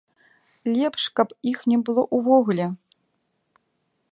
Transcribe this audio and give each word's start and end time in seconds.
Лепш 0.77 1.03
каб 1.19 1.35
іх 1.51 1.59
не 1.73 1.77
было 1.89 2.03
ўвогуле. 2.21 2.65